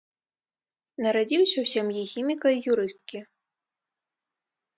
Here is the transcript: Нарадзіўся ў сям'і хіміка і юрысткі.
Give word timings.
Нарадзіўся 1.05 1.55
ў 1.63 1.73
сям'і 1.73 2.01
хіміка 2.13 2.47
і 2.57 2.73
юрысткі. 2.73 3.19